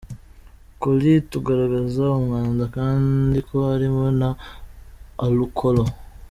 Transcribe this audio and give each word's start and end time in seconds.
Coli” 0.81 1.11
tugaragaza 1.31 2.03
umwanda, 2.19 2.63
kandi 2.77 3.37
ko 3.47 3.55
harimo 3.69 4.05
na 4.19 4.29
alukolo. 5.25 5.83